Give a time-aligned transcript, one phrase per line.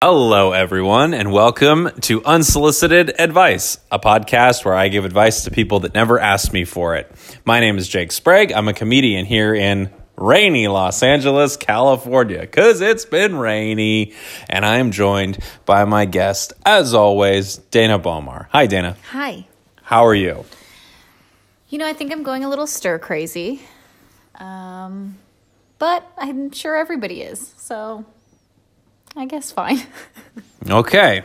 [0.00, 5.80] Hello, everyone, and welcome to Unsolicited Advice, a podcast where I give advice to people
[5.80, 7.10] that never asked me for it.
[7.44, 8.52] My name is Jake Sprague.
[8.52, 14.14] I'm a comedian here in rainy Los Angeles, California, because it's been rainy.
[14.48, 18.46] And I am joined by my guest, as always, Dana Bomar.
[18.50, 18.96] Hi, Dana.
[19.10, 19.48] Hi.
[19.82, 20.44] How are you?
[21.70, 23.62] You know, I think I'm going a little stir crazy.
[24.36, 25.18] Um,
[25.80, 27.52] but I'm sure everybody is.
[27.56, 28.04] So
[29.18, 29.80] I guess fine.
[30.68, 31.22] Okay.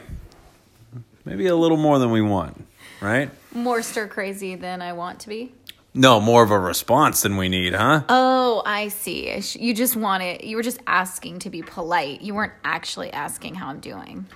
[1.26, 2.66] Maybe a little more than we want,
[3.02, 3.30] right?
[3.54, 5.54] More stir crazy than I want to be.
[5.94, 8.04] No, more of a response than we need, huh?
[8.10, 9.42] Oh, I see.
[9.60, 12.22] You just wanted, you were just asking to be polite.
[12.22, 14.28] You weren't actually asking how I'm doing.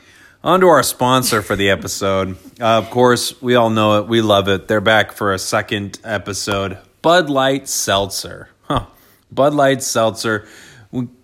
[0.43, 2.37] On to our sponsor for the episode.
[2.59, 4.07] Uh, of course, we all know it.
[4.07, 4.67] We love it.
[4.67, 6.77] They're back for a second episode.
[7.01, 8.49] Bud Light Seltzer.
[8.63, 8.85] Huh.
[9.31, 10.47] Bud Light Seltzer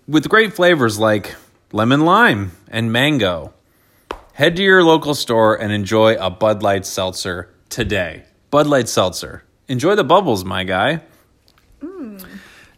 [0.06, 1.34] with great flavors like
[1.74, 3.52] lemon lime and mango.
[4.34, 8.22] Head to your local store and enjoy a Bud Light Seltzer today.
[8.50, 9.42] Bud Light Seltzer.
[9.66, 11.02] Enjoy the bubbles, my guy.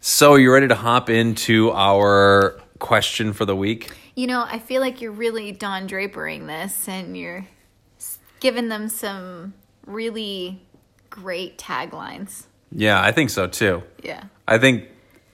[0.00, 3.92] So, you ready to hop into our question for the week?
[4.14, 7.46] You know, I feel like you're really Don Drapering this and you're
[8.40, 9.52] giving them some
[9.84, 10.62] really
[11.10, 12.44] great taglines.
[12.72, 13.82] Yeah, I think so too.
[14.02, 14.24] Yeah.
[14.48, 14.88] I think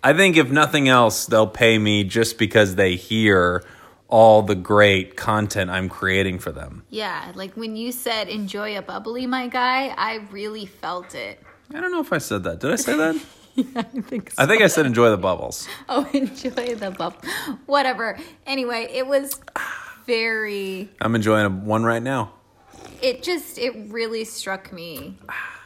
[0.04, 3.62] I think if nothing else, they'll pay me just because they hear
[4.08, 6.82] all the great content I'm creating for them.
[6.90, 11.40] Yeah, like when you said enjoy a bubbly, my guy, I really felt it.
[11.72, 12.60] I don't know if I said that.
[12.60, 13.14] Did I say that?
[13.76, 14.42] I think so.
[14.42, 15.68] I think I said enjoy the bubbles.
[15.88, 17.20] Oh, enjoy the bubble.
[17.66, 18.18] Whatever.
[18.46, 19.40] Anyway, it was
[20.06, 20.90] very.
[21.00, 22.34] I'm enjoying a, one right now.
[23.00, 25.18] It just it really struck me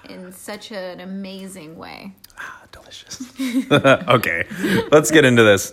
[0.09, 2.15] in such an amazing way.
[2.39, 3.23] Ah, delicious.
[3.71, 4.45] okay,
[4.91, 5.73] let's get into this.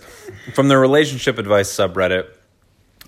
[0.54, 2.28] From the relationship advice subreddit,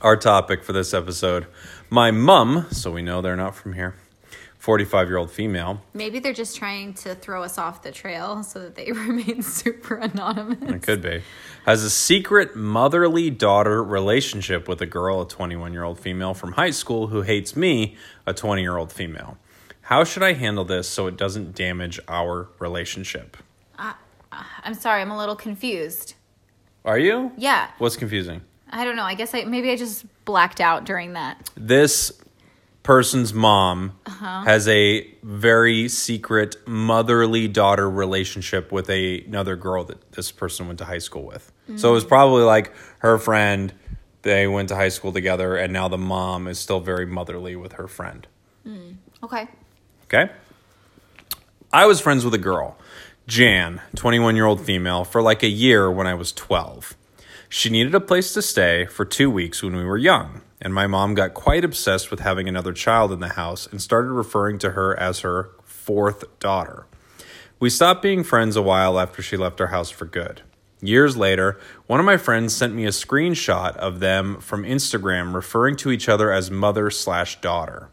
[0.01, 1.47] our topic for this episode
[1.89, 3.95] my mum, so we know they're not from here,
[4.59, 8.61] 45 year old female, Maybe they're just trying to throw us off the trail so
[8.61, 10.59] that they remain super anonymous.
[10.63, 11.23] It could be.
[11.65, 16.53] Has a secret motherly daughter relationship with a girl, a 21 year old female from
[16.53, 17.97] high school who hates me,
[18.27, 19.39] a 20 year old female.
[19.83, 23.37] How should I handle this so it doesn't damage our relationship?
[24.33, 26.15] I'm sorry, I'm a little confused.
[26.85, 27.33] Are you?
[27.37, 28.43] Yeah, What's confusing?
[28.71, 29.05] I don't know.
[29.05, 31.51] I guess I maybe I just blacked out during that.
[31.57, 32.13] This
[32.83, 34.43] person's mom uh-huh.
[34.45, 40.79] has a very secret motherly daughter relationship with a, another girl that this person went
[40.79, 41.51] to high school with.
[41.69, 41.81] Mm.
[41.81, 43.73] So it was probably like her friend,
[44.23, 47.73] they went to high school together, and now the mom is still very motherly with
[47.73, 48.25] her friend.
[48.65, 48.97] Mm.
[49.23, 49.49] Okay.
[50.05, 50.31] Okay?
[51.73, 52.79] I was friends with a girl,
[53.27, 56.97] Jan, 21 year old female, for like a year when I was 12.
[57.49, 60.87] She needed a place to stay for two weeks when we were young, and my
[60.87, 64.71] mom got quite obsessed with having another child in the house and started referring to
[64.71, 66.87] her as her fourth daughter.
[67.59, 70.43] We stopped being friends a while after she left our house for good.
[70.81, 71.59] Years later,
[71.89, 76.09] one of my friends sent me a screenshot of them from Instagram referring to each
[76.09, 77.89] other as mother slash daughter.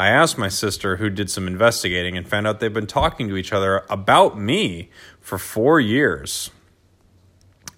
[0.00, 3.36] I asked my sister, who did some investigating, and found out they've been talking to
[3.36, 4.88] each other about me
[5.20, 6.50] for four years.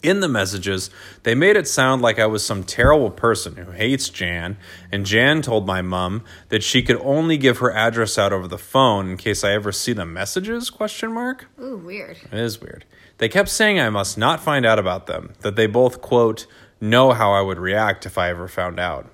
[0.05, 0.89] In the messages,
[1.25, 4.57] they made it sound like I was some terrible person who hates Jan,
[4.93, 8.57] and Jan told my mom that she could only give her address out over the
[8.57, 10.71] phone in case I ever see the messages?
[10.71, 11.49] Question mark.
[11.61, 12.19] Ooh, weird.
[12.31, 12.85] It is weird.
[13.19, 16.47] They kept saying I must not find out about them, that they both, quote,
[16.81, 19.11] know how I would react if I ever found out.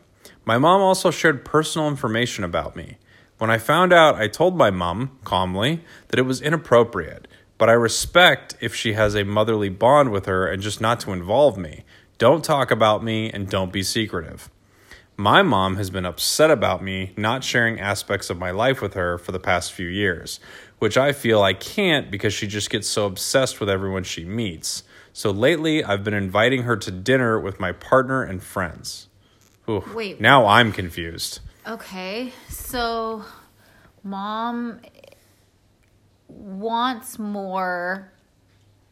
[0.49, 2.97] My mom also shared personal information about me.
[3.37, 7.29] When I found out, I told my mom, calmly, that it was inappropriate,
[7.59, 11.13] but I respect if she has a motherly bond with her and just not to
[11.13, 11.85] involve me.
[12.17, 14.49] Don't talk about me and don't be secretive.
[15.19, 19.19] My mom has been upset about me not sharing aspects of my life with her
[19.19, 20.41] for the past few years,
[20.79, 24.83] which I feel I can't because she just gets so obsessed with everyone she meets.
[25.13, 29.08] So lately, I've been inviting her to dinner with my partner and friends.
[29.95, 30.21] Wait.
[30.21, 31.41] Now I'm confused.
[31.67, 33.25] Okay, so
[34.03, 34.81] mom
[36.29, 38.13] wants more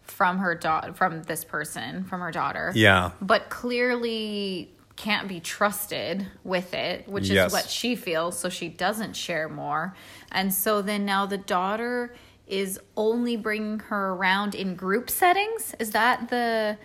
[0.02, 2.72] from her daughter, from this person, from her daughter.
[2.74, 3.10] Yeah.
[3.20, 7.48] But clearly can't be trusted with it, which Yes.
[7.48, 9.94] is what she feels, so she doesn't share more.
[10.32, 12.14] And so then now the daughter
[12.46, 15.74] is only bringing her around in group settings.
[15.78, 16.78] Is that the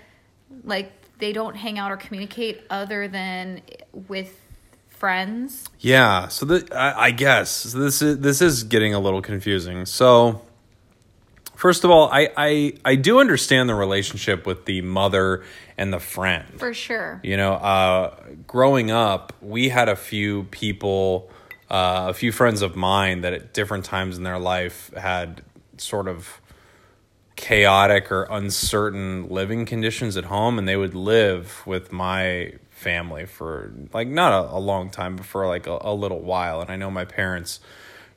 [0.65, 3.61] like they don't hang out or communicate other than
[4.09, 4.37] with
[4.89, 5.69] friends?
[5.79, 9.85] Yeah, so the, I, I guess so this is this is getting a little confusing.
[9.85, 10.41] So,
[11.61, 15.43] First of all, I, I I do understand the relationship with the mother
[15.77, 16.47] and the friend.
[16.57, 17.19] For sure.
[17.23, 18.15] You know, uh,
[18.47, 21.29] growing up, we had a few people,
[21.69, 25.43] uh, a few friends of mine that at different times in their life had
[25.77, 26.40] sort of
[27.41, 33.73] chaotic or uncertain living conditions at home, and they would live with my family for
[33.91, 36.61] like not a, a long time, but for like a, a little while.
[36.61, 37.59] And I know my parents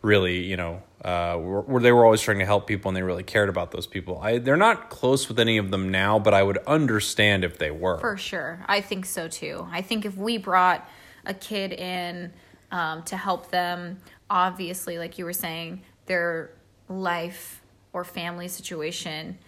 [0.02, 3.22] really, you know, uh, were, they were always trying to help people and they really
[3.22, 4.18] cared about those people.
[4.18, 7.70] I, they're not close with any of them now, but I would understand if they
[7.70, 7.98] were.
[7.98, 8.62] For sure.
[8.66, 9.66] I think so too.
[9.70, 10.86] I think if we brought
[11.24, 12.30] a kid in
[12.70, 16.50] um, to help them, obviously, like you were saying, their
[16.88, 17.62] life
[17.94, 19.38] or family situation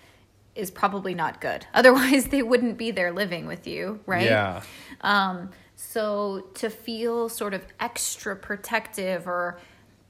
[0.55, 1.67] is probably not good.
[1.75, 4.25] Otherwise, they wouldn't be there living with you, right?
[4.25, 4.63] Yeah.
[5.03, 9.59] Um, so to feel sort of extra protective or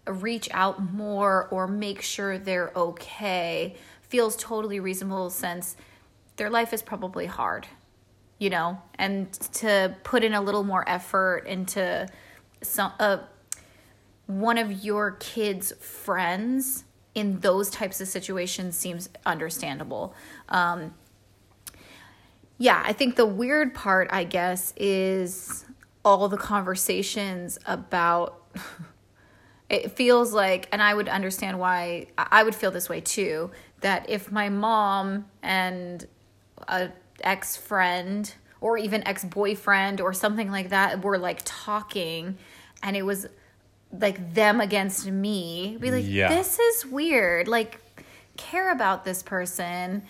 [0.06, 5.76] reach out more or make sure they're okay feels totally reasonable since
[6.36, 7.66] their life is probably hard,
[8.38, 12.06] you know, and to put in a little more effort into
[12.62, 13.18] some uh,
[14.26, 16.84] one of your kids' friends
[17.16, 20.14] in those types of situations seems understandable.
[20.50, 20.94] Um,
[22.58, 25.64] yeah, I think the weird part, I guess, is
[26.04, 28.44] all the conversations about.
[29.70, 34.08] it feels like, and I would understand why I would feel this way too, that
[34.08, 36.06] if my mom and
[36.68, 36.90] a
[37.22, 42.36] ex friend or even ex boyfriend or something like that were like talking
[42.82, 43.26] and it was
[44.00, 45.76] like them against me.
[45.80, 46.28] Be like Yeah.
[46.28, 47.48] this is weird.
[47.48, 47.80] Like
[48.36, 50.02] care about this person.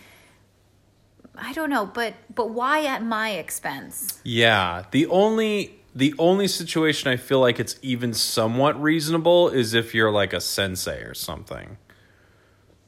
[1.38, 4.20] I don't know but but why at my expense?
[4.24, 9.94] Yeah, the only the only situation I feel like it's even somewhat reasonable is if
[9.94, 11.78] you're like a sensei or something.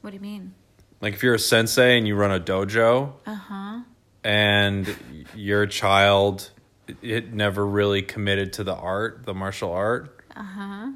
[0.01, 0.53] what do you mean?
[1.01, 3.79] Like if you're a sensei and you run a dojo uh-huh.
[4.23, 4.95] and
[5.35, 6.51] your child
[7.01, 10.87] it never really committed to the art, the martial art, uh-huh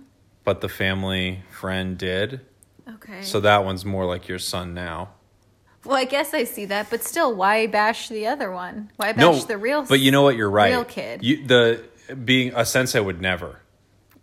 [0.45, 2.42] but the family friend did.
[2.95, 5.10] okay So that one's more like your son now.
[5.86, 9.44] well i guess i see that but still why bash the other one why bash
[9.45, 10.36] the real But you know what?
[10.36, 10.72] You're right.
[10.72, 11.24] real kid.
[11.24, 11.84] You, the
[12.25, 13.60] being a sensei would never.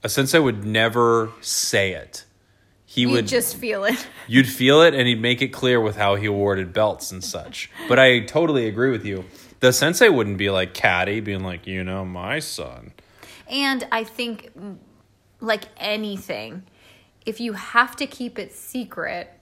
[0.03, 2.25] A sensei would never say it.
[2.87, 5.97] He you would just feel it You'd feel it, and he'd make it clear with
[5.97, 7.71] how he awarded belts and such.
[7.89, 9.25] But I totally agree with you.
[9.61, 12.93] The sensei wouldn't be like catty, being like, you know, my son.
[13.49, 14.51] And I think,
[15.41, 16.65] like anything,
[17.27, 19.33] if you have to keep it secret,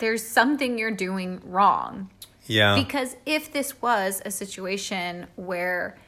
[0.00, 2.10] there's something you're doing wrong.
[2.46, 2.76] Yeah.
[2.76, 5.98] Because if this was a situation where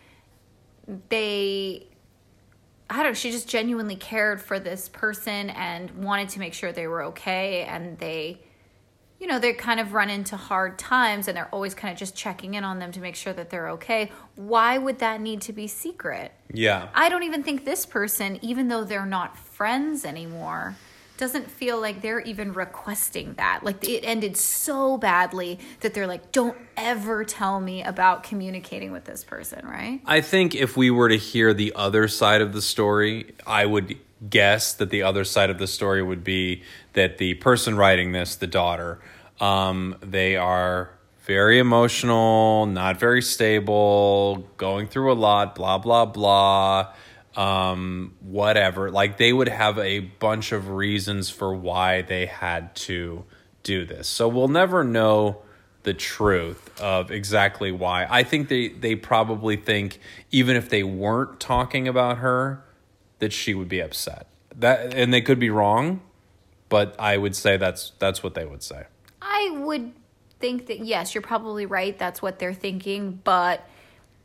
[1.08, 1.86] they,
[2.88, 6.72] I don't know, she just genuinely cared for this person and wanted to make sure
[6.72, 8.40] they were okay and they,
[9.20, 12.16] you know, they kind of run into hard times and they're always kind of just
[12.16, 14.10] checking in on them to make sure that they're okay.
[14.34, 16.32] Why would that need to be secret?
[16.52, 16.88] yeah.
[16.94, 20.74] I don't even think this person, even though they're not friends anymore,
[21.20, 23.62] doesn't feel like they're even requesting that.
[23.62, 29.04] Like it ended so badly that they're like, don't ever tell me about communicating with
[29.04, 30.00] this person, right?
[30.06, 33.98] I think if we were to hear the other side of the story, I would
[34.28, 36.62] guess that the other side of the story would be
[36.94, 38.98] that the person writing this, the daughter,
[39.40, 40.90] um, they are
[41.24, 46.92] very emotional, not very stable, going through a lot, blah, blah, blah,
[47.36, 48.90] um, whatever.
[48.90, 53.24] Like they would have a bunch of reasons for why they had to
[53.62, 54.08] do this.
[54.08, 55.42] So we'll never know
[55.82, 58.06] the truth of exactly why.
[58.08, 59.98] I think they they probably think
[60.30, 62.64] even if they weren't talking about her
[63.18, 64.26] that she would be upset.
[64.56, 66.02] That and they could be wrong,
[66.68, 68.84] but I would say that's that's what they would say.
[69.22, 69.92] I would
[70.40, 71.96] think that, yes, you're probably right.
[71.98, 73.20] That's what they're thinking.
[73.22, 73.68] But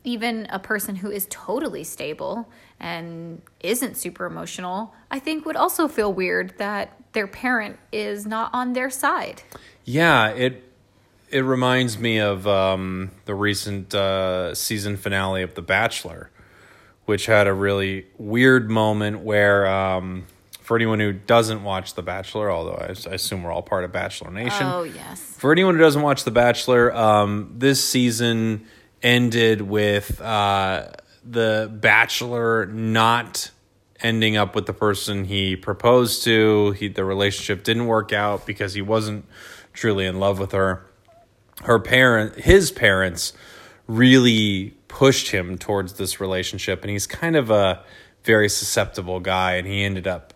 [0.06, 2.48] even a person who is totally stable
[2.80, 8.50] and isn't super emotional, I think would also feel weird that their parent is not
[8.54, 9.42] on their side.
[9.84, 10.62] Yeah, it
[11.28, 16.30] it reminds me of um, the recent uh, season finale of The Bachelor,
[17.04, 20.26] which had a really weird moment where, um,
[20.60, 23.90] for anyone who doesn't watch The Bachelor, although I, I assume we're all part of
[23.90, 25.20] Bachelor Nation, Oh, yes.
[25.36, 28.66] for anyone who doesn't watch The Bachelor, um, this season
[29.02, 30.88] ended with uh,
[31.24, 33.50] the Bachelor not
[34.00, 36.72] ending up with the person he proposed to.
[36.72, 39.26] He the relationship didn't work out because he wasn't
[39.72, 40.86] truly in love with her.
[41.62, 43.32] Her parent, his parents,
[43.86, 47.82] really pushed him towards this relationship, and he's kind of a
[48.24, 50.34] very susceptible guy, and he ended up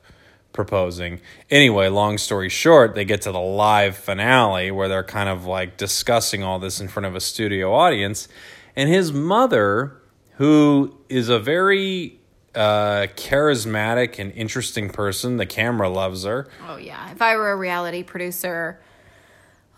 [0.53, 1.21] proposing.
[1.49, 5.77] Anyway, long story short, they get to the live finale where they're kind of like
[5.77, 8.29] discussing all this in front of a studio audience.
[8.77, 10.01] And his mother,
[10.37, 12.19] who is a very
[12.55, 16.49] uh, charismatic and interesting person, the camera loves her.
[16.69, 17.11] Oh yeah.
[17.13, 18.81] If I were a reality producer,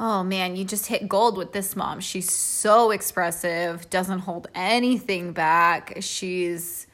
[0.00, 2.00] oh man, you just hit gold with this mom.
[2.00, 5.98] She's so expressive, doesn't hold anything back.
[6.00, 6.86] She's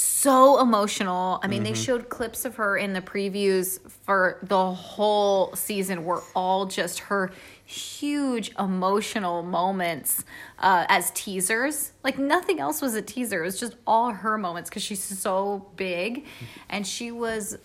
[0.00, 1.40] so emotional.
[1.42, 6.22] I mean, they showed clips of her in the previews for the whole season were
[6.34, 7.30] all just her
[7.66, 10.24] huge emotional moments
[10.58, 11.92] uh, as teasers.
[12.02, 13.42] Like nothing else was a teaser.
[13.42, 16.24] It was just all her moments because she's so big,
[16.70, 17.58] and she was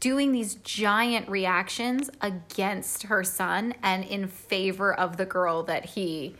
[0.00, 6.34] doing these giant reactions against her son and in favor of the girl that he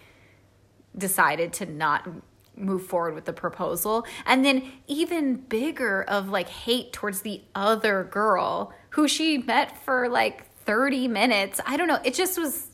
[0.96, 2.08] decided to not
[2.56, 4.06] move forward with the proposal.
[4.26, 10.08] And then even bigger of like hate towards the other girl who she met for
[10.08, 11.60] like 30 minutes.
[11.66, 12.00] I don't know.
[12.04, 12.68] It just was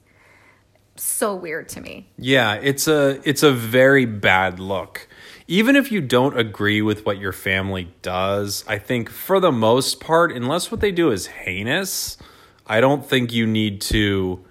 [0.96, 2.08] so weird to me.
[2.18, 5.08] Yeah, it's a it's a very bad look.
[5.46, 9.98] Even if you don't agree with what your family does, I think for the most
[9.98, 12.18] part, unless what they do is heinous,
[12.66, 14.44] I don't think you need to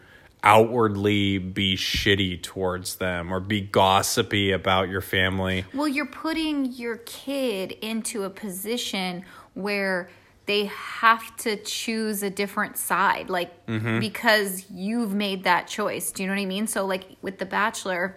[0.43, 5.65] outwardly be shitty towards them or be gossipy about your family.
[5.73, 10.09] Well, you're putting your kid into a position where
[10.45, 13.99] they have to choose a different side, like mm-hmm.
[13.99, 16.11] because you've made that choice.
[16.11, 16.65] Do you know what I mean?
[16.65, 18.15] So, like with The Bachelor,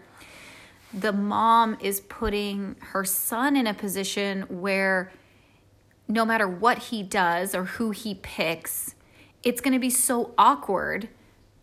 [0.94, 5.12] the mom is putting her son in a position where
[6.08, 8.94] no matter what he does or who he picks,
[9.42, 11.08] it's going to be so awkward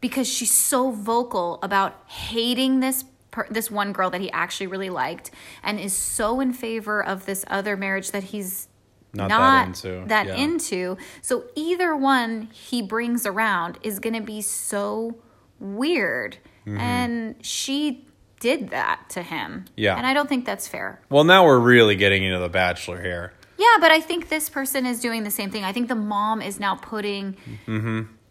[0.01, 4.89] because she's so vocal about hating this per- this one girl that he actually really
[4.89, 5.31] liked
[5.63, 8.67] and is so in favor of this other marriage that he's
[9.13, 10.35] Not not, that into, that yeah.
[10.35, 10.97] into.
[11.21, 15.17] So either one he brings around is going to be so
[15.59, 16.37] weird.
[16.65, 16.77] Mm-hmm.
[16.77, 18.05] And she
[18.39, 19.65] did that to him.
[19.75, 19.97] Yeah.
[19.97, 21.01] And I don't think that's fair.
[21.09, 23.33] Well, now we're really getting into the bachelor here.
[23.57, 25.65] Yeah, but I think this person is doing the same thing.
[25.65, 27.35] I think the mom is now putting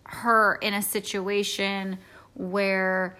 [0.08, 1.98] her in a situation
[2.34, 3.16] where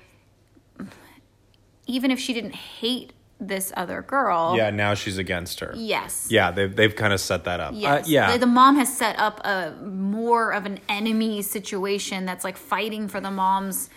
[1.87, 5.73] even if she didn't hate this other girl, Yeah, now she's against her.
[5.77, 6.27] yes.
[6.31, 7.73] Yeah, they've they've kind of set that up.
[7.73, 8.33] Uh, yeah.
[8.33, 13.07] The, the mom has set up a more of an enemy situation that's like fighting
[13.09, 13.91] for the mom's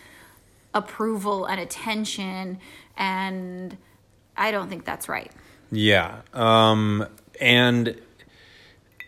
[0.74, 2.60] approval and attention
[2.95, 3.77] and
[4.38, 5.31] I don't think that's right.
[5.71, 6.21] Yeah.
[6.33, 7.05] Um,
[7.39, 8.00] and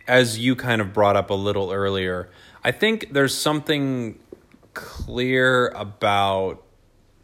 [0.06, 2.28] as you kind of brought up a little earlier,
[2.64, 4.18] I think there's something
[4.72, 6.64] clear about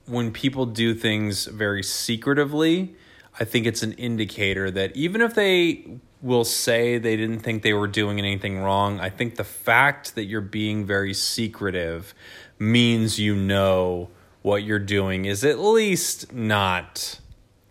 [0.07, 2.95] when people do things very secretively.
[3.39, 7.73] I think it's an indicator that even if they will say they didn't think they
[7.73, 12.15] were doing anything wrong, I think the fact that you're being very secretive
[12.59, 14.11] means you know
[14.43, 17.19] what you're doing is at least not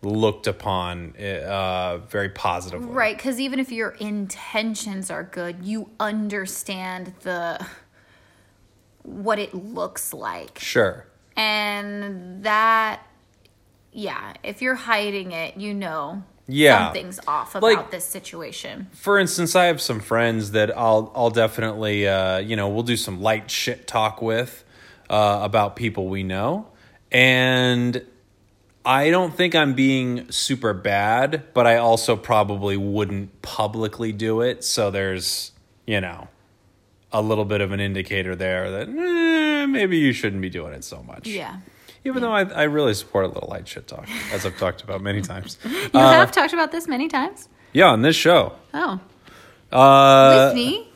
[0.01, 2.87] looked upon uh, very positively.
[2.87, 7.65] Right, because even if your intentions are good, you understand the
[9.03, 10.59] what it looks like.
[10.59, 11.05] Sure.
[11.35, 13.01] And that
[13.91, 16.85] yeah, if you're hiding it, you know Yeah.
[16.85, 18.87] something's off about Like- this situation.
[18.93, 22.97] For instance, I have some friends that I'll I'll definitely uh, you know we'll do
[22.97, 24.63] some light shit talk with
[25.09, 26.67] uh, about people we know,
[27.11, 28.05] and
[28.85, 34.63] I don't think I'm being super bad, but I also probably wouldn't publicly do it.
[34.63, 35.51] So there's
[35.85, 36.27] you know
[37.11, 40.83] a little bit of an indicator there that eh, maybe you shouldn't be doing it
[40.83, 41.27] so much.
[41.27, 41.57] Yeah.
[42.05, 45.01] Even though I, I really support a little light shit talk, as I've talked about
[45.01, 45.57] many times.
[45.65, 47.49] You Uh, have talked about this many times?
[47.73, 48.53] Yeah, on this show.
[48.73, 48.99] Oh.
[49.71, 50.87] Uh, With me?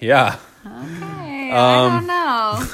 [0.00, 1.23] Yeah, Okay.
[1.54, 2.06] Um, I don't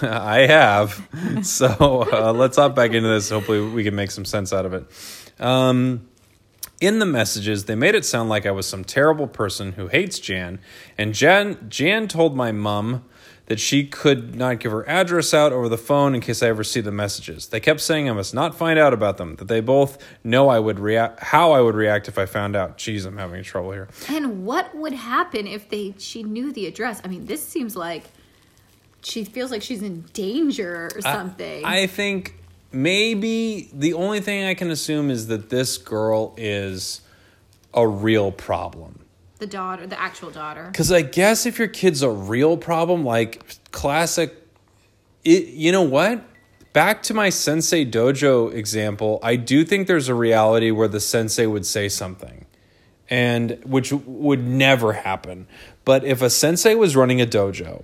[0.02, 0.08] know.
[0.10, 1.46] I have.
[1.46, 3.30] So uh, let's hop back into this.
[3.30, 4.86] Hopefully, we can make some sense out of it.
[5.38, 6.08] Um,
[6.80, 10.18] in the messages, they made it sound like I was some terrible person who hates
[10.18, 10.60] Jan,
[10.96, 13.04] and Jan Jan told my mom
[13.50, 16.62] that she could not give her address out over the phone in case I ever
[16.62, 17.48] see the messages.
[17.48, 19.34] They kept saying I must not find out about them.
[19.36, 22.78] That they both know I would react, how I would react if I found out.
[22.78, 23.88] Jeez, I'm having trouble here.
[24.08, 27.00] And what would happen if they she knew the address?
[27.04, 28.04] I mean, this seems like
[29.02, 31.64] she feels like she's in danger or something.
[31.64, 32.34] I think
[32.72, 37.00] maybe the only thing I can assume is that this girl is
[37.74, 39.00] a real problem.
[39.38, 40.64] the daughter, the actual daughter.
[40.70, 43.42] Because I guess if your kid's a real problem, like
[43.72, 44.34] classic,
[45.24, 46.22] it, you know what?
[46.72, 51.46] Back to my Sensei Dojo example, I do think there's a reality where the sensei
[51.46, 52.44] would say something.
[53.08, 55.48] and which would never happen.
[55.84, 57.82] But if a sensei was running a dojo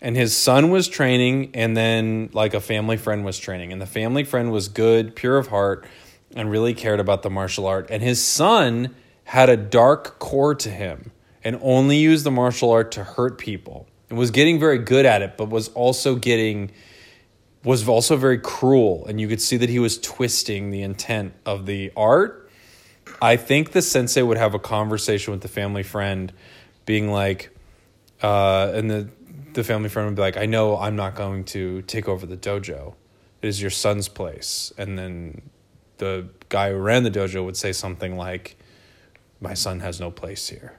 [0.00, 3.72] and his son was training and then like a family friend was training.
[3.72, 5.86] And the family friend was good, pure of heart
[6.36, 7.88] and really cared about the martial art.
[7.90, 11.10] And his son had a dark core to him
[11.42, 13.88] and only used the martial art to hurt people.
[14.08, 16.70] And was getting very good at it but was also getting
[17.64, 19.04] was also very cruel.
[19.06, 22.48] And you could see that he was twisting the intent of the art.
[23.20, 26.32] I think the sensei would have a conversation with the family friend,
[26.86, 27.50] being like,
[28.22, 29.08] uh, and the
[29.54, 32.36] the family friend would be like, "I know I'm not going to take over the
[32.36, 32.94] dojo.
[33.42, 35.42] It is your son's place." And then
[35.98, 38.56] the guy who ran the dojo would say something like,
[39.40, 40.78] "My son has no place here."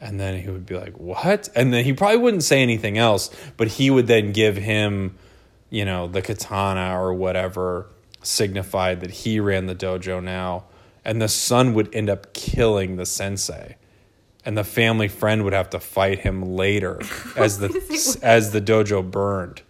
[0.00, 3.30] And then he would be like, "What?" And then he probably wouldn't say anything else,
[3.56, 5.16] but he would then give him,
[5.70, 7.86] you know, the katana or whatever
[8.22, 10.64] signified that he ran the dojo now
[11.04, 13.76] and the son would end up killing the sensei
[14.44, 17.00] and the family friend would have to fight him later
[17.36, 17.68] as the
[18.22, 19.62] as the dojo burned.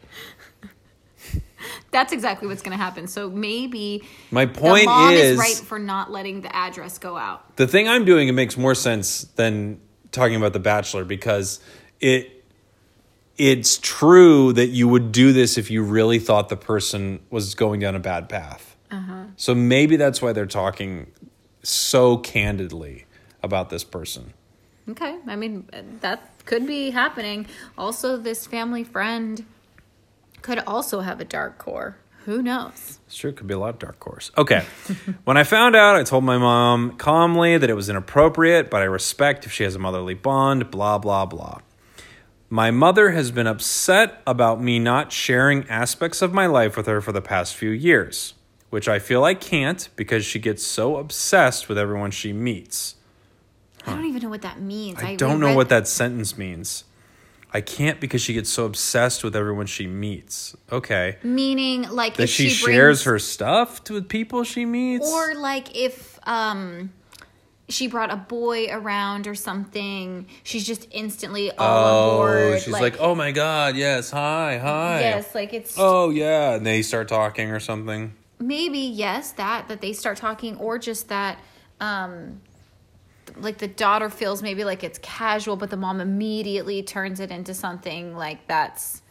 [1.91, 3.07] That's exactly what's going to happen.
[3.07, 4.03] So maybe
[4.33, 7.57] my point is, is, right for not letting the address go out.
[7.57, 11.61] the thing i'm doing it makes more sense than talking about the bachelor because
[12.01, 12.45] it
[13.37, 17.81] it's true that you would do this if you really thought the person was going
[17.81, 18.77] down a bad path.
[18.91, 19.25] Uh-huh.
[19.37, 21.11] So maybe that's why they're talking
[21.65, 23.07] so candidly
[23.43, 24.35] about this person
[24.89, 25.19] Okay.
[25.27, 25.69] I mean,
[26.01, 27.47] that could be happening.
[27.79, 29.45] Also, this family friend
[30.43, 31.97] could also have a dark core.
[32.25, 33.01] Who knows?
[33.07, 33.31] It's true.
[33.31, 34.31] It could be a lot of dark cores.
[34.37, 34.65] Okay.
[35.25, 38.85] when I found out, I told my mom calmly that it was inappropriate, but I
[38.85, 41.61] respect if she has a motherly bond, blah, blah, blah.
[42.49, 47.01] My mother has been upset about me not sharing aspects of my life with her
[47.01, 48.35] for the past few years,
[48.71, 52.95] which I feel I can't because she gets so obsessed with everyone she meets.
[53.87, 55.03] I don't even know what that means.
[55.03, 56.85] I don't know what that sentence means.
[57.53, 60.57] I can't because she gets so obsessed with everyone she meets.
[60.73, 61.19] Okay.
[61.23, 65.09] meaning like That if she, she, shares her stuff to with people she meets.
[65.09, 66.91] or like if um
[67.69, 72.61] she brought a boy around or something, she's just instantly all Oh, aboard.
[72.61, 75.01] she's like, oh my god, yes, hi, hi.
[75.01, 78.15] yes, like it's Oh yeah, and they start talking or something.
[78.41, 81.39] maybe yes that that they start talking or just that
[81.81, 82.41] um
[83.37, 87.55] like the daughter feels maybe like it's casual but the mom immediately turns it into
[87.55, 89.03] something like that's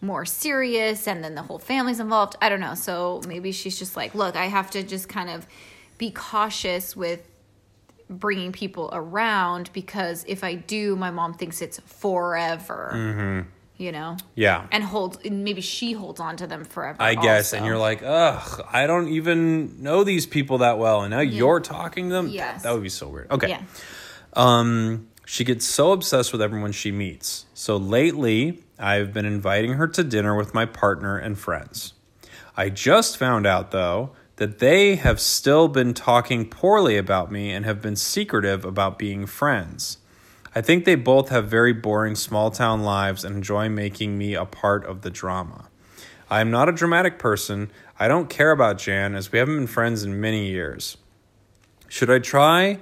[0.00, 2.36] more serious and then the whole family's involved.
[2.40, 2.74] I don't know.
[2.74, 5.46] So maybe she's just like look i have to just kind of
[5.98, 7.26] be cautious with
[8.10, 13.48] bringing people around because if i do my mom thinks it's forever mm-hmm.
[13.84, 17.52] You know Yeah, and holds and maybe she holds on to them forever I guess.
[17.52, 21.60] And you're like, ugh, I don't even know these people that well, and now you're
[21.60, 22.28] talking to them.
[22.28, 22.62] Yes.
[22.62, 23.30] that would be so weird.
[23.30, 23.48] Okay.
[23.48, 23.62] yeah
[24.32, 27.46] Um, she gets so obsessed with everyone she meets.
[27.54, 31.94] So lately, I've been inviting her to dinner with my partner and friends.
[32.56, 37.64] I just found out, though, that they have still been talking poorly about me and
[37.64, 39.98] have been secretive about being friends.
[40.54, 44.44] I think they both have very boring small town lives and enjoy making me a
[44.44, 45.68] part of the drama.
[46.30, 47.70] I am not a dramatic person.
[47.98, 50.96] I don't care about Jan as we haven't been friends in many years.
[51.88, 52.78] Should I try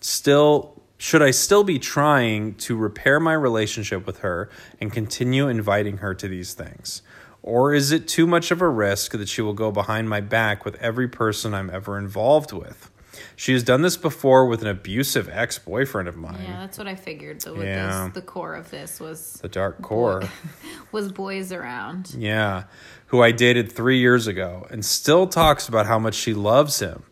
[0.00, 4.48] still should I still be trying to repair my relationship with her
[4.80, 7.02] and continue inviting her to these things?
[7.42, 10.64] Or is it too much of a risk that she will go behind my back
[10.64, 12.90] with every person I'm ever involved with?
[13.36, 16.40] She has done this before with an abusive ex-boyfriend of mine.
[16.42, 17.44] Yeah, that's what I figured.
[17.44, 18.04] With Yeah.
[18.06, 20.22] this, the core of this was The dark core.
[20.92, 22.14] was boys around.
[22.16, 22.64] Yeah,
[23.06, 27.04] who I dated three years ago and still talks about how much she loves him.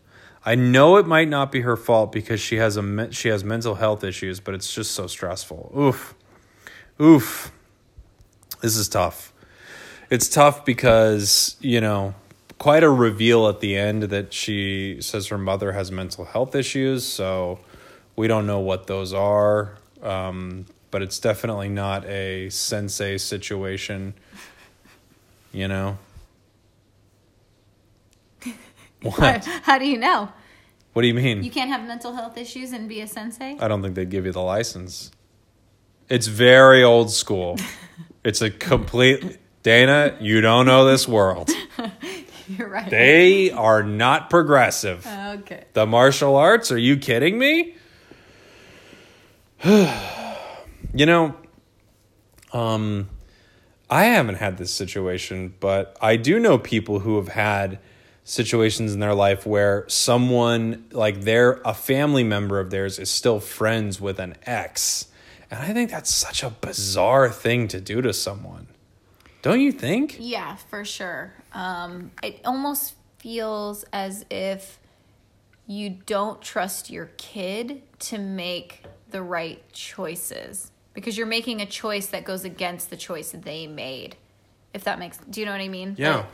[0.45, 3.75] I know it might not be her fault because she has a she has mental
[3.75, 5.71] health issues, but it's just so stressful.
[5.77, 6.15] Oof,
[7.01, 7.51] oof.
[8.61, 9.31] This is tough.
[10.09, 12.13] It's tough because you know
[12.63, 17.03] quite a reveal at the end that she says her mother has mental health issues.
[17.03, 17.59] So
[18.15, 24.13] we don't know what those are, um, but it's definitely not a sensei situation.
[25.51, 25.97] You know.
[29.01, 29.43] What?
[29.63, 30.29] How do you know?
[30.93, 31.43] What do you mean?
[31.43, 33.57] You can't have mental health issues and be a sensei.
[33.59, 35.11] I don't think they'd give you the license.
[36.07, 37.57] It's very old school.
[38.23, 41.49] It's a complete Dana, you don't know this world.
[42.57, 42.89] You're right.
[42.89, 45.05] They are not progressive.
[45.07, 45.65] okay.
[45.73, 47.75] The martial arts, are you kidding me?
[49.63, 51.35] you know,
[52.51, 53.09] um
[53.89, 57.79] I haven't had this situation, but I do know people who have had
[58.23, 63.39] situations in their life where someone like they're a family member of theirs is still
[63.39, 65.07] friends with an ex.
[65.51, 68.67] And I think that's such a bizarre thing to do to someone.
[69.43, 70.17] Don't you think?
[70.19, 71.33] Yeah, for sure.
[71.53, 74.79] Um, it almost feels as if
[75.65, 82.07] you don't trust your kid to make the right choices because you're making a choice
[82.07, 84.15] that goes against the choice that they made.
[84.73, 85.95] If that makes, do you know what I mean?
[85.97, 86.17] Yeah.
[86.17, 86.29] That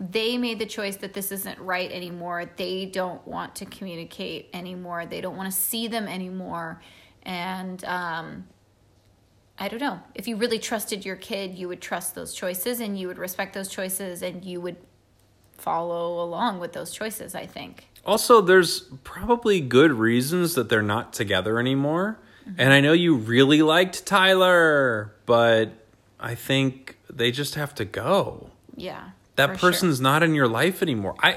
[0.00, 2.50] they made the choice that this isn't right anymore.
[2.56, 5.06] They don't want to communicate anymore.
[5.06, 6.80] They don't want to see them anymore.
[7.24, 8.46] And um,
[9.60, 10.00] I don't know.
[10.14, 13.54] If you really trusted your kid, you would trust those choices and you would respect
[13.54, 14.76] those choices and you would
[15.56, 17.88] follow along with those choices, I think.
[18.06, 22.18] Also, there's probably good reasons that they're not together anymore.
[22.48, 22.60] Mm-hmm.
[22.60, 25.72] And I know you really liked Tyler, but
[26.20, 28.50] I think they just have to go.
[28.76, 29.10] Yeah.
[29.36, 29.70] That for sure.
[29.70, 31.16] person's not in your life anymore.
[31.20, 31.36] I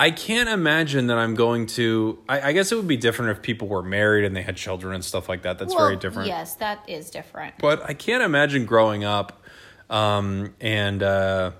[0.00, 3.42] I can't imagine that I'm going to I, I guess it would be different if
[3.42, 5.58] people were married and they had children and stuff like that.
[5.58, 6.28] That's Well, very different.
[6.28, 7.56] Yes, that is different.
[7.58, 9.42] But I can't imagine growing up,
[9.90, 11.50] um, and uh,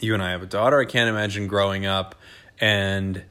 [0.00, 0.80] you and I have a daughter.
[0.80, 2.16] I can't imagine growing up
[2.60, 3.22] and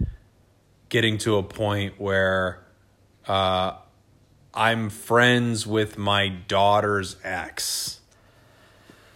[0.88, 2.64] getting to a point where
[3.28, 3.74] uh,
[4.54, 8.00] I'm friends with my daughter's ex.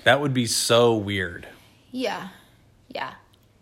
[0.04, 1.48] That would be so weird.
[1.92, 2.30] Yeah.
[2.90, 3.14] Yeah.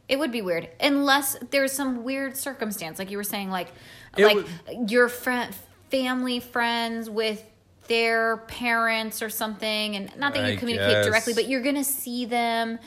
[0.07, 3.69] It would be weird unless there's some weird circumstance like you were saying like
[4.17, 4.45] It like
[4.91, 5.53] your friend
[5.89, 7.43] family friends with
[7.87, 11.05] their parents or something and not that you I communicate guess.
[11.05, 12.79] directly but you're going to see them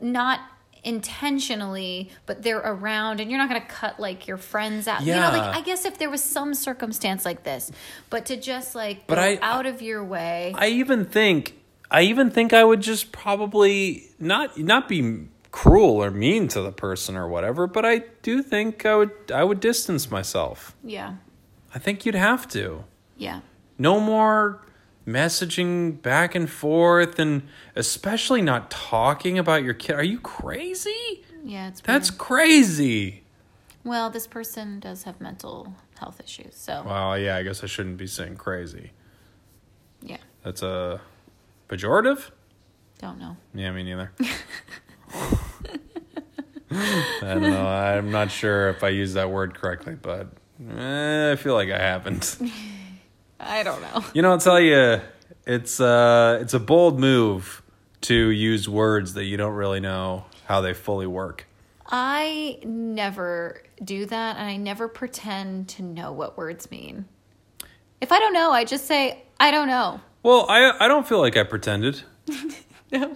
[0.00, 0.40] not
[0.82, 5.12] intentionally but they're around and you're not going to cut like your friends out you
[5.12, 5.30] know Yeah.
[5.30, 7.70] like i guess if there was some circumstance like this
[8.08, 11.56] but to just like But go I- out of your way I even think
[11.90, 16.72] I even think I would just probably not not be cruel or mean to the
[16.72, 20.74] person or whatever, but I do think I would I would distance myself.
[20.84, 21.14] yeah
[21.74, 22.84] I think you'd have to.
[23.16, 23.40] yeah
[23.78, 24.60] No more
[25.06, 27.42] messaging back and forth and
[27.74, 29.96] especially not talking about your kid.
[29.96, 31.24] Are you crazy?
[31.44, 33.24] yeah it's That's crazy.
[33.82, 37.96] Well, this person does have mental health issues, so Well, yeah, I guess I shouldn't
[37.96, 38.90] be saying crazy.
[40.02, 41.00] yeah, That's a
[41.68, 42.30] pejorative?
[42.98, 43.36] don't know.
[43.54, 44.12] Yeah, me neither.
[46.72, 47.66] I don't know.
[47.66, 50.28] I'm not sure if I use that word correctly, but
[50.76, 52.38] eh, I feel like I haven't.
[53.40, 54.04] I don't know.
[54.12, 55.00] You know, I'll tell you,
[55.46, 57.62] it's uh, it's a bold move
[58.02, 61.46] to use words that you don't really know how they fully work.
[61.86, 67.06] I never do that, and I never pretend to know what words mean.
[68.00, 70.00] If I don't know, I just say I don't know.
[70.22, 72.02] Well, I I don't feel like I pretended.
[72.92, 73.14] No,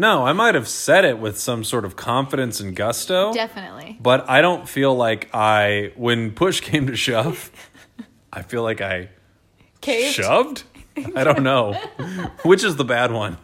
[0.00, 3.34] No, I might have said it with some sort of confidence and gusto.
[3.34, 3.98] definitely.
[4.00, 7.50] But I don't feel like I, when push came to shove,
[8.32, 9.10] I feel like I
[9.82, 10.14] Caved.
[10.14, 10.62] shoved.
[11.14, 11.74] I don't know,
[12.44, 13.36] which is the bad one.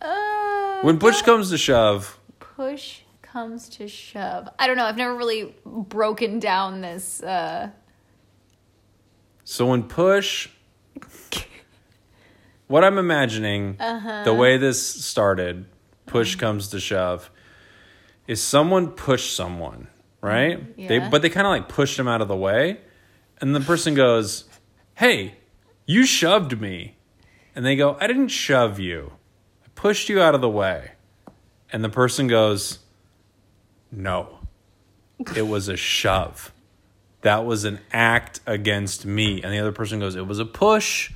[0.00, 4.84] Uh, When push comes to shove, push comes to shove, I don't know.
[4.86, 7.22] I've never really broken down this.
[7.22, 7.68] Uh,
[9.44, 10.48] so when push,
[12.70, 14.22] what I'm imagining, Uh-huh.
[14.24, 15.66] the way this started,
[16.06, 17.30] push comes to shove,
[18.28, 19.88] is someone pushed someone,
[20.20, 20.76] right?
[20.76, 21.08] They, Yeah.
[21.10, 22.78] but they kind of like pushed them out of the way,
[23.40, 24.44] and the person goes,
[24.94, 25.34] "Hey,
[25.84, 26.94] you shoved me,"
[27.56, 29.14] and they go, "I didn't shove you,
[29.64, 30.92] I pushed you out of the way,"
[31.72, 32.78] and the person goes,
[33.90, 34.38] "No,
[35.34, 36.52] it was a shove."
[37.22, 39.42] That was an act against me.
[39.42, 41.10] And the other person goes, It was a push.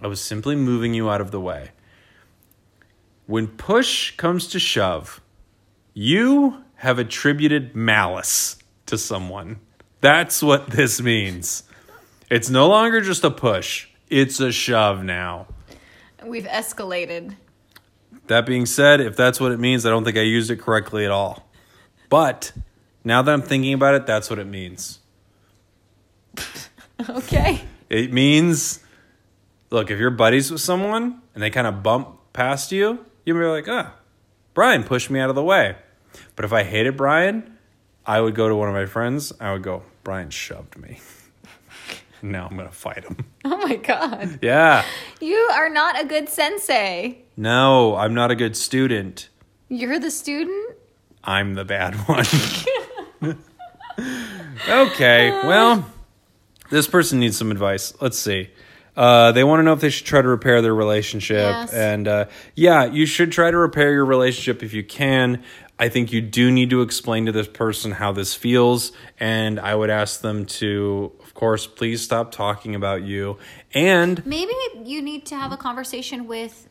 [0.00, 1.70] I was simply moving you out of the way.
[3.26, 5.20] When push comes to shove,
[5.94, 8.56] you have attributed malice
[8.86, 9.58] to someone.
[10.00, 11.64] That's what this means.
[12.30, 15.46] It's no longer just a push, it's a shove now.
[16.24, 17.36] we've escalated.
[18.26, 21.04] That being said, if that's what it means, I don't think I used it correctly
[21.04, 21.48] at all.
[22.08, 22.52] But
[23.04, 25.00] now that I'm thinking about it, that's what it means.
[27.10, 27.60] Okay.
[27.90, 28.80] It means,
[29.70, 33.40] look, if you're buddies with someone and they kind of bump past you, you'd be
[33.40, 33.94] like, ah,
[34.54, 35.76] Brian pushed me out of the way.
[36.34, 37.58] But if I hated Brian,
[38.04, 39.32] I would go to one of my friends.
[39.40, 41.00] I would go, Brian shoved me.
[42.22, 43.16] now I'm going to fight him.
[43.48, 44.40] Oh my god.
[44.42, 44.84] Yeah.
[45.20, 47.18] You are not a good sensei.
[47.36, 49.28] No, I'm not a good student.
[49.68, 50.76] You're the student?
[51.22, 52.26] I'm the bad one.
[54.68, 55.88] okay, well,
[56.70, 57.94] this person needs some advice.
[58.00, 58.50] Let's see.
[58.96, 61.36] Uh, they want to know if they should try to repair their relationship.
[61.36, 61.72] Yes.
[61.72, 65.44] And uh, yeah, you should try to repair your relationship if you can.
[65.78, 68.92] I think you do need to explain to this person how this feels.
[69.20, 73.36] And I would ask them to, of course, please stop talking about you.
[73.74, 76.66] And Maybe you need to have a conversation with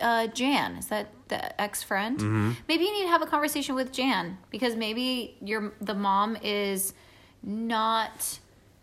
[0.00, 0.76] uh, Jan.
[0.76, 2.18] Is that the ex friend?
[2.18, 2.52] Mm-hmm.
[2.66, 6.94] Maybe you need to have a conversation with Jan because maybe your the mom is
[7.42, 8.40] not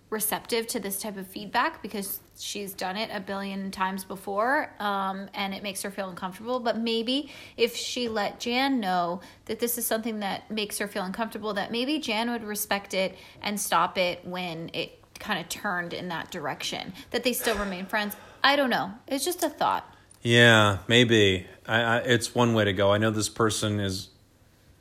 [0.09, 5.29] receptive to this type of feedback because she's done it a billion times before um,
[5.33, 9.77] and it makes her feel uncomfortable but maybe if she let jan know that this
[9.77, 13.97] is something that makes her feel uncomfortable that maybe jan would respect it and stop
[13.97, 18.55] it when it kind of turned in that direction that they still remain friends i
[18.55, 21.47] don't know it's just a thought yeah, maybe.
[21.67, 22.91] I, I, it's one way to go.
[22.91, 24.09] I know this person is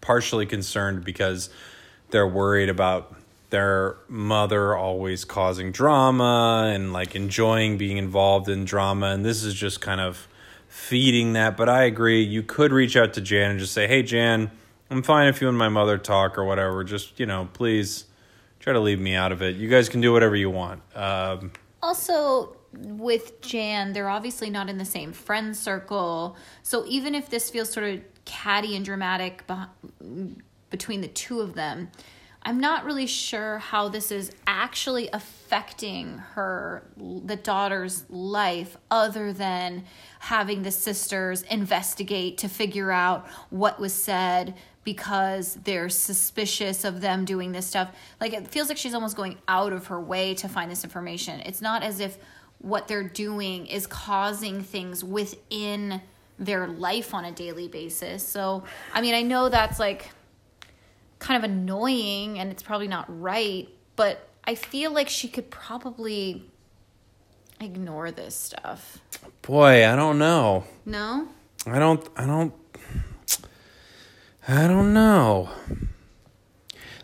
[0.00, 1.50] partially concerned because
[2.10, 3.15] they're worried about
[3.50, 9.06] their mother always causing drama and like enjoying being involved in drama.
[9.06, 10.28] And this is just kind of
[10.68, 11.56] feeding that.
[11.56, 12.22] But I agree.
[12.22, 14.50] You could reach out to Jan and just say, hey, Jan,
[14.90, 16.84] I'm fine if you and my mother talk or whatever.
[16.84, 18.06] Just, you know, please
[18.60, 19.56] try to leave me out of it.
[19.56, 20.82] You guys can do whatever you want.
[20.96, 26.36] Um, also with Jan, they're obviously not in the same friend circle.
[26.62, 29.44] So even if this feels sort of catty and dramatic
[30.70, 31.90] between the two of them,
[32.46, 39.84] I'm not really sure how this is actually affecting her, the daughter's life, other than
[40.20, 44.54] having the sisters investigate to figure out what was said
[44.84, 47.90] because they're suspicious of them doing this stuff.
[48.20, 51.40] Like it feels like she's almost going out of her way to find this information.
[51.40, 52.16] It's not as if
[52.58, 56.00] what they're doing is causing things within
[56.38, 58.26] their life on a daily basis.
[58.26, 58.62] So,
[58.94, 60.10] I mean, I know that's like
[61.18, 66.44] kind of annoying and it's probably not right, but I feel like she could probably
[67.60, 68.98] ignore this stuff.
[69.42, 70.64] boy, I don't know.
[70.84, 71.28] No?
[71.66, 72.54] I don't I don't
[74.46, 75.50] I don't know.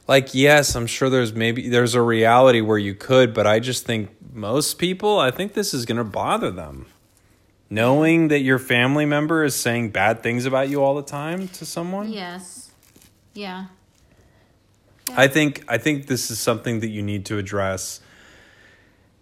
[0.07, 3.85] Like yes, I'm sure there's maybe there's a reality where you could, but I just
[3.87, 6.87] think most people, I think this is going to bother them.
[7.70, 11.64] Knowing that your family member is saying bad things about you all the time to
[11.64, 12.12] someone?
[12.12, 12.70] Yes.
[13.33, 13.66] Yeah.
[15.10, 18.00] I think I think this is something that you need to address.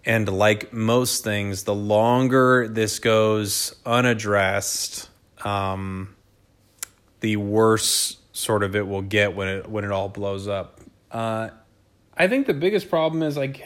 [0.05, 5.11] And like most things, the longer this goes unaddressed,
[5.45, 6.17] um,
[7.21, 10.81] the worse sort of it will get when it when it all blows up.
[11.11, 11.51] Uh,
[12.17, 13.63] I think the biggest problem is like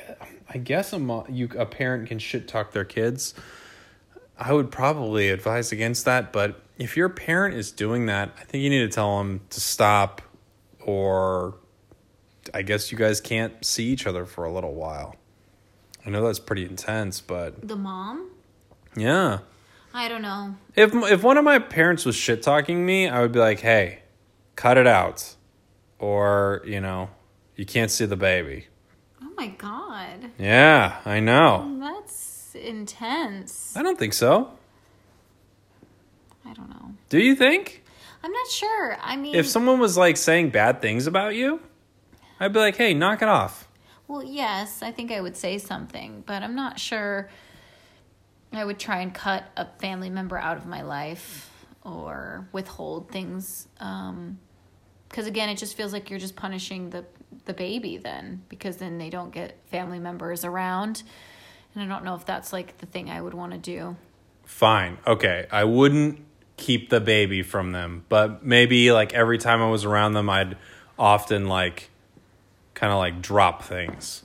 [0.49, 3.35] I guess a mo- you a parent can shit talk their kids.
[4.37, 8.65] I would probably advise against that, but if your parent is doing that, I think
[8.65, 10.23] you need to tell them to stop
[10.81, 11.55] or
[12.53, 15.17] I guess you guys can't see each other for a little while.
[16.07, 18.31] I know that's pretty intense, but The mom?
[18.97, 19.39] yeah.
[19.97, 20.57] I don't know.
[20.75, 24.01] If if one of my parents was shit talking me, I would be like, "Hey,
[24.57, 25.37] cut it out,"
[26.01, 27.11] or you know,
[27.55, 28.67] you can't see the baby.
[29.23, 30.33] Oh my god.
[30.37, 31.79] Yeah, I know.
[31.81, 33.77] That's intense.
[33.77, 34.51] I don't think so.
[36.45, 36.95] I don't know.
[37.09, 37.85] Do you think?
[38.23, 38.97] I'm not sure.
[39.03, 41.61] I mean, If someone was like saying bad things about you,
[42.41, 43.69] I'd be like, "Hey, knock it off."
[44.07, 47.31] well, yes, I think I would say something, but I'm not sure
[48.53, 51.51] I would try and cut a family member out of my life
[51.83, 53.69] or withhold things.
[53.81, 54.39] Um,
[55.09, 57.05] because again, it just feels like you're just punishing the
[57.47, 61.03] the baby then, because then they don't get family members around,
[61.75, 63.97] and I don't know if that's like the thing I would want to do.
[64.45, 64.99] Fine.
[65.07, 65.47] Okay.
[65.51, 66.25] I wouldn't
[66.57, 70.57] keep the baby from them, but maybe like every time I was around them, I'd
[70.99, 71.91] often like
[72.75, 74.23] kind of like drop things.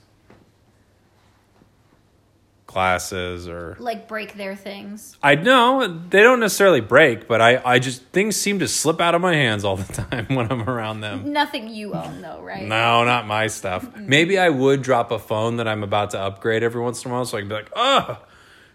[2.66, 5.16] Glasses or Like break their things.
[5.24, 9.16] I know they don't necessarily break, but I, I just things seem to slip out
[9.16, 11.32] of my hands all the time when I'm around them.
[11.32, 12.62] Nothing you own though, right?
[12.62, 13.84] No, not my stuff.
[13.84, 14.08] Mm-hmm.
[14.08, 17.14] Maybe I would drop a phone that I'm about to upgrade every once in a
[17.14, 18.24] while, so I can be like, oh,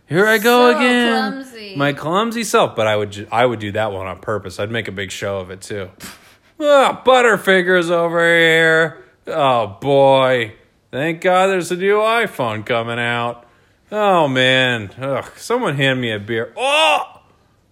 [0.07, 1.75] here I go So again, clumsy.
[1.77, 2.75] my clumsy self.
[2.75, 4.59] But I would, ju- I would do that one on purpose.
[4.59, 5.89] I'd make a big show of it too.
[6.59, 9.04] oh, Butterfingers over here.
[9.27, 10.53] Oh boy,
[10.91, 13.45] thank God there's a new iPhone coming out.
[13.91, 16.53] Oh man, Ugh, someone hand me a beer.
[16.55, 17.21] Oh,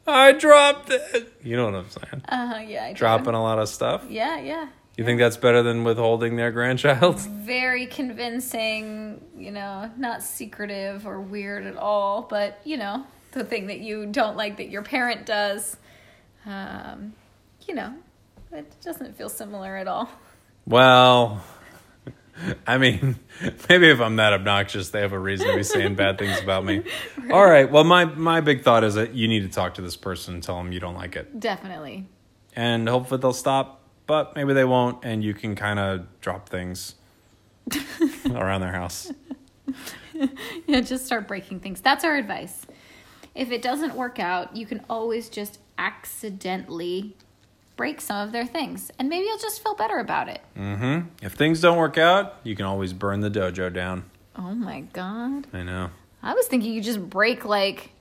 [0.07, 1.33] I dropped it.
[1.43, 2.23] You know what I'm saying?
[2.27, 2.59] Uh huh.
[2.59, 2.85] Yeah.
[2.85, 2.93] I.
[2.93, 4.05] Dropping a lot of stuff.
[4.09, 4.39] Yeah.
[4.39, 4.67] Yeah.
[4.97, 7.19] You think that's better than withholding their grandchild?
[7.19, 13.67] very convincing, you know, not secretive or weird at all, but you know, the thing
[13.67, 15.77] that you don't like that your parent does,
[16.45, 17.13] um,
[17.67, 17.93] you know,
[18.51, 20.09] it doesn't feel similar at all.
[20.65, 21.43] Well,
[22.65, 23.17] I mean,
[23.69, 26.65] maybe if I'm that obnoxious, they have a reason to be saying bad things about
[26.65, 26.83] me.
[27.31, 27.69] All right.
[27.69, 30.43] Well, my my big thought is that you need to talk to this person and
[30.43, 32.07] tell them you don't like it, Definitely.
[32.55, 36.95] and hopefully they'll stop but maybe they won't, and you can kind of drop things
[38.29, 39.11] around their house.
[40.67, 41.81] Yeah, just start breaking things.
[41.81, 42.65] That's our advice.
[43.33, 47.15] If it doesn't work out, you can always just accidentally
[47.75, 50.41] break some of their things, and maybe you'll just feel better about it.
[50.57, 51.07] Mm-hmm.
[51.21, 54.05] If things don't work out, you can always burn the dojo down.
[54.35, 55.47] Oh my god.
[55.53, 55.89] I know.
[56.21, 57.91] I was thinking you just break like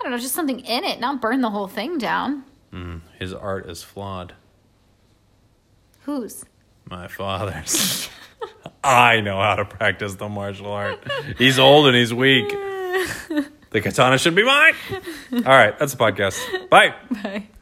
[0.00, 2.44] I don't know, just something in it, not burn the whole thing down.
[2.72, 4.34] Mm, his art is flawed.
[6.02, 6.44] Whose?
[6.84, 8.10] My father's.
[8.84, 11.02] I know how to practice the martial art.
[11.38, 12.52] He's old and he's weak.
[13.74, 14.74] The katana should be mine.
[15.32, 16.70] All right, that's a podcast.
[16.70, 16.94] Bye.
[17.10, 17.48] Bye.